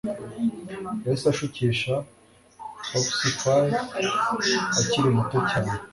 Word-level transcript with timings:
yahise 1.05 1.27
ashukisha 1.33 1.93
Hypsiphyl 2.87 3.67
akiri 4.79 5.09
muto 5.15 5.37
cyane 5.49 5.71